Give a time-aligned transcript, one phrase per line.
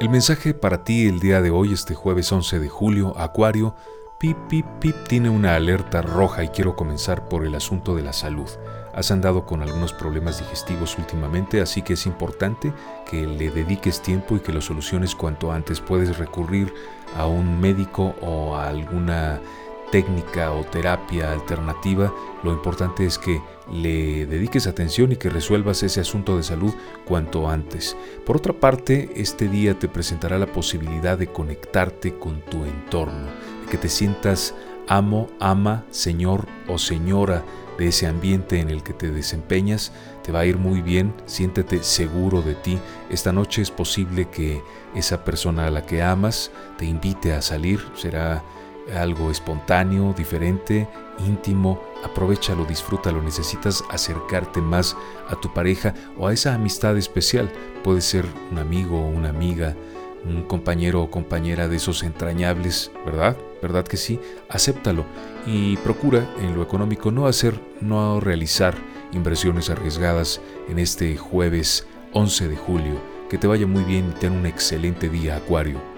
[0.00, 3.74] El mensaje para ti el día de hoy, este jueves 11 de julio, Acuario,
[4.20, 8.12] pip, pip, pip, tiene una alerta roja y quiero comenzar por el asunto de la
[8.12, 8.48] salud.
[8.94, 12.72] Has andado con algunos problemas digestivos últimamente, así que es importante
[13.10, 15.80] que le dediques tiempo y que lo soluciones cuanto antes.
[15.80, 16.72] Puedes recurrir
[17.16, 19.40] a un médico o a alguna
[19.90, 22.12] técnica o terapia alternativa,
[22.42, 26.74] lo importante es que le dediques atención y que resuelvas ese asunto de salud
[27.04, 27.96] cuanto antes.
[28.24, 33.26] Por otra parte, este día te presentará la posibilidad de conectarte con tu entorno,
[33.62, 34.54] de que te sientas
[34.88, 37.44] amo, ama, señor o señora
[37.78, 39.92] de ese ambiente en el que te desempeñas,
[40.24, 42.78] te va a ir muy bien, siéntete seguro de ti.
[43.08, 44.62] Esta noche es posible que
[44.94, 48.42] esa persona a la que amas te invite a salir, será
[48.94, 50.88] algo espontáneo, diferente,
[51.26, 54.96] íntimo, aprovechalo, disfrútalo, necesitas acercarte más
[55.28, 57.50] a tu pareja o a esa amistad especial.
[57.82, 59.76] Puede ser un amigo o una amiga,
[60.24, 63.36] un compañero o compañera de esos entrañables, ¿verdad?
[63.62, 64.20] ¿Verdad que sí?
[64.48, 65.04] Acéptalo
[65.46, 68.74] y procura en lo económico no hacer, no realizar
[69.12, 73.18] inversiones arriesgadas en este jueves 11 de julio.
[73.28, 75.97] Que te vaya muy bien y ten un excelente día, Acuario.